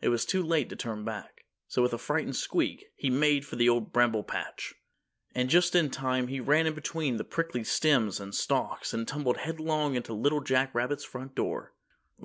It 0.00 0.08
was 0.08 0.24
too 0.24 0.42
late 0.42 0.68
to 0.70 0.74
turn 0.74 1.04
back, 1.04 1.44
so 1.68 1.82
with 1.82 1.92
a 1.92 1.98
frightened 1.98 2.34
squeak, 2.34 2.90
he 2.96 3.10
made 3.10 3.46
for 3.46 3.54
the 3.54 3.68
Old 3.68 3.92
Bramble 3.92 4.24
Patch. 4.24 4.74
And 5.36 5.48
just 5.48 5.76
in 5.76 5.88
time 5.88 6.26
he 6.26 6.40
ran 6.40 6.66
in 6.66 6.74
between 6.74 7.16
the 7.16 7.22
prickly 7.22 7.62
stems 7.62 8.18
and 8.18 8.34
stalks 8.34 8.92
and 8.92 9.06
tumbled 9.06 9.36
headlong 9.36 9.94
into 9.94 10.12
Little 10.14 10.40
Jack 10.40 10.74
Rabbit's 10.74 11.04
front 11.04 11.36
door. 11.36 11.74